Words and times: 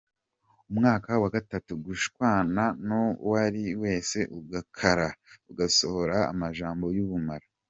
Umwaka 0.69 1.09
wa 1.21 1.29
gatatu: 1.35 1.71
gushwana 1.85 2.63
n'uwariwe 2.87 3.73
wese, 3.83 4.17
ugakara, 4.39 5.07
ugasohora 5.51 6.17
amajambo 6.33 6.85
y'ubumara. 6.95 7.47